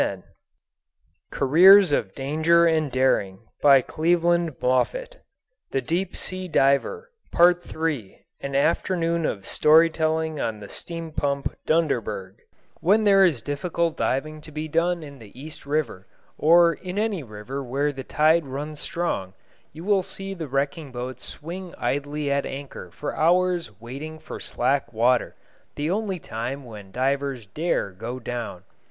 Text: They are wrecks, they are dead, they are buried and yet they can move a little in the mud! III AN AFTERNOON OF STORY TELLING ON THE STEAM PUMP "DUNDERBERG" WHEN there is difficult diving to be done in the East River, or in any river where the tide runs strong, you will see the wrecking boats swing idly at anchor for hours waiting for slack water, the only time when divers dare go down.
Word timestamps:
They 0.01 0.07
are 0.07 0.15
wrecks, 1.45 1.89
they 1.91 1.95
are 1.95 2.41
dead, 2.41 2.43
they 2.43 2.51
are 2.51 2.65
buried 2.89 3.37
and 3.37 3.45
yet 3.45 3.59
they 3.61 3.81
can 3.83 4.01
move 4.01 4.23
a 4.23 4.27
little 4.29 4.31
in 4.33 4.45
the 5.71 6.79
mud! 7.37 7.71
III 7.71 8.15
AN 8.41 8.55
AFTERNOON 8.55 9.25
OF 9.27 9.45
STORY 9.45 9.89
TELLING 9.91 10.39
ON 10.41 10.59
THE 10.59 10.69
STEAM 10.69 11.11
PUMP 11.11 11.55
"DUNDERBERG" 11.67 12.37
WHEN 12.79 13.03
there 13.03 13.23
is 13.23 13.43
difficult 13.43 13.95
diving 13.95 14.41
to 14.41 14.51
be 14.51 14.67
done 14.67 15.03
in 15.03 15.19
the 15.19 15.39
East 15.39 15.67
River, 15.67 16.07
or 16.35 16.73
in 16.73 16.97
any 16.97 17.21
river 17.21 17.63
where 17.63 17.91
the 17.91 18.03
tide 18.03 18.47
runs 18.47 18.79
strong, 18.79 19.35
you 19.71 19.83
will 19.83 20.01
see 20.01 20.33
the 20.33 20.47
wrecking 20.47 20.91
boats 20.91 21.23
swing 21.25 21.75
idly 21.77 22.31
at 22.31 22.47
anchor 22.47 22.89
for 22.89 23.15
hours 23.15 23.79
waiting 23.79 24.17
for 24.17 24.39
slack 24.39 24.91
water, 24.91 25.35
the 25.75 25.91
only 25.91 26.17
time 26.17 26.65
when 26.65 26.89
divers 26.91 27.45
dare 27.45 27.91
go 27.91 28.17
down. 28.19 28.63